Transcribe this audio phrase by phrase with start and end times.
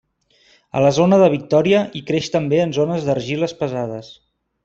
[0.77, 4.13] A la zona de Victòria hi creix també en zones d'argiles pesades.